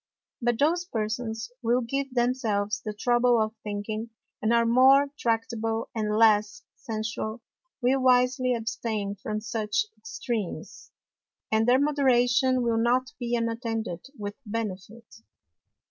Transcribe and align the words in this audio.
But 0.41 0.57
those 0.57 0.85
Persons 0.85 1.51
who 1.61 1.67
will 1.75 1.81
give 1.81 2.11
themselves 2.15 2.81
the 2.83 2.91
trouble 2.91 3.39
of 3.39 3.53
thinking, 3.61 4.09
and 4.41 4.51
are 4.51 4.65
more 4.65 5.09
tractable 5.15 5.91
and 5.93 6.17
less 6.17 6.63
sensual, 6.75 7.43
will 7.83 8.01
wisely 8.01 8.55
abstain 8.55 9.13
from 9.13 9.41
such 9.41 9.85
Extreams, 9.95 10.89
and 11.51 11.67
their 11.69 11.79
Moderation 11.79 12.63
will 12.63 12.79
not 12.81 13.13
be 13.19 13.35
unattended 13.35 14.07
with 14.17 14.33
Benefit. 14.43 15.05